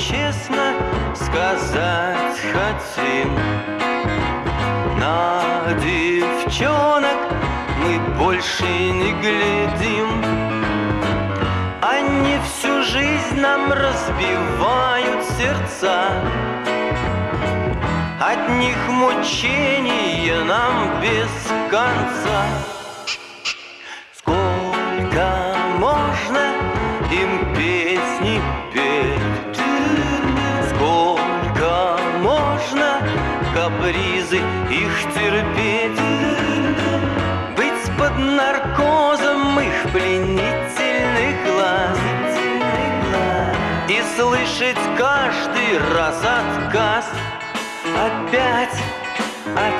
честно 0.00 0.74
сказать 1.14 2.40
хотим. 2.52 3.34
На 4.98 5.42
девчонок 5.80 7.18
мы 7.78 7.98
больше 8.18 8.64
не 8.64 9.12
глядим. 9.20 10.24
Они 11.82 12.38
всю 12.44 12.82
жизнь 12.82 13.40
нам 13.40 13.72
разбивают 13.72 15.24
сердца. 15.38 16.10
От 18.20 18.48
них 18.58 18.76
мучения 18.88 20.42
нам 20.44 21.00
без 21.00 21.30
конца. 21.70 22.44
Сколько 24.12 25.56
можно 25.78 26.54
им 27.10 27.49
песни 27.80 28.40
петь. 28.74 29.60
Сколько 30.68 31.98
можно 32.20 33.00
капризы 33.54 34.40
их 34.70 34.94
терпеть? 35.14 36.00
Быть 37.56 37.84
под 37.98 38.18
наркозом 38.18 39.58
их 39.60 39.92
пленительных 39.92 41.36
глаз 41.46 41.98
И 43.88 44.02
слышать 44.14 44.82
каждый 44.98 45.78
раз 45.94 46.22
отказ. 46.22 47.06
Опять, 47.96 48.76
опять 49.56 49.79